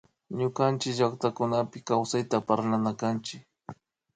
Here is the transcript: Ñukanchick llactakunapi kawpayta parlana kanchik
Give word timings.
Ñukanchick 0.37 0.95
llactakunapi 0.97 1.77
kawpayta 1.87 2.37
parlana 2.47 2.91
kanchik 2.99 3.43